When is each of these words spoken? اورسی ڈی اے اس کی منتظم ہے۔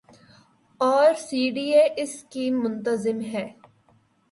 اورسی 0.81 1.41
ڈی 1.55 1.67
اے 1.75 1.83
اس 2.01 2.13
کی 2.31 2.45
منتظم 2.61 3.17
ہے۔ 3.33 3.45